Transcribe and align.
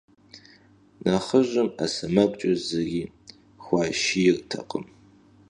Нэхъыжьым 1.09 1.67
Ӏэ 1.75 1.87
сэмэгукӀэ 1.93 2.51
зыри 2.65 3.03
хуашийртэкъым. 3.63 4.85